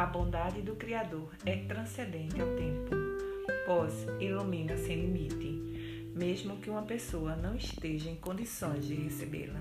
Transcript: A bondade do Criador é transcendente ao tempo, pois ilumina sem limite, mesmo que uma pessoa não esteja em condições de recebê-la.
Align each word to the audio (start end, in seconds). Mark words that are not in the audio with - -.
A 0.00 0.06
bondade 0.06 0.62
do 0.62 0.76
Criador 0.76 1.28
é 1.44 1.56
transcendente 1.56 2.40
ao 2.40 2.48
tempo, 2.56 2.96
pois 3.66 4.06
ilumina 4.18 4.74
sem 4.74 4.98
limite, 4.98 6.08
mesmo 6.14 6.56
que 6.56 6.70
uma 6.70 6.80
pessoa 6.80 7.36
não 7.36 7.54
esteja 7.54 8.08
em 8.08 8.16
condições 8.16 8.86
de 8.86 8.94
recebê-la. 8.94 9.60